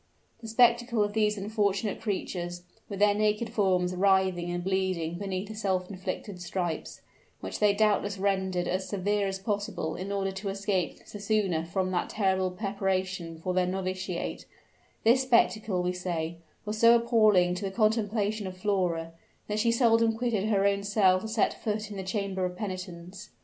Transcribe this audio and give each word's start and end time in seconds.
The 0.41 0.47
spectacle 0.47 1.03
of 1.03 1.13
these 1.13 1.37
unfortunate 1.37 2.01
creatures, 2.01 2.63
with 2.89 2.97
their 2.97 3.13
naked 3.13 3.51
forms 3.51 3.93
writhing 3.93 4.49
and 4.49 4.63
bleeding 4.63 5.19
beneath 5.19 5.47
the 5.47 5.53
self 5.53 5.91
inflicted 5.91 6.41
stripes, 6.41 7.01
which 7.39 7.59
they 7.59 7.75
doubtless 7.75 8.17
rendered 8.17 8.67
as 8.67 8.89
severe 8.89 9.27
as 9.27 9.37
possible 9.37 9.93
in 9.95 10.11
order 10.11 10.31
to 10.31 10.49
escape 10.49 11.05
the 11.05 11.19
sooner 11.19 11.63
from 11.65 11.91
that 11.91 12.09
terrible 12.09 12.49
preparation 12.49 13.37
for 13.37 13.53
their 13.53 13.67
novitiate 13.67 14.47
this 15.03 15.21
spectacle, 15.21 15.83
we 15.83 15.93
say, 15.93 16.37
was 16.65 16.79
so 16.79 16.95
appalling 16.95 17.53
to 17.53 17.63
the 17.65 17.69
contemplation 17.69 18.47
of 18.47 18.57
Flora, 18.57 19.11
that 19.47 19.59
she 19.59 19.71
seldom 19.71 20.17
quitted 20.17 20.45
her 20.49 20.65
own 20.65 20.81
cell 20.81 21.19
to 21.21 21.27
set 21.27 21.53
foot 21.61 21.91
in 21.91 21.97
the 21.97 22.01
chamber 22.03 22.43
of 22.43 22.57
penitence. 22.57 23.29